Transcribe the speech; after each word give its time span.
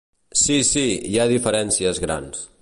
Sí, 0.43 0.55
sí, 0.69 0.85
hi 1.11 1.19
ha 1.25 1.29
diferències 1.33 2.01
grans. 2.07 2.43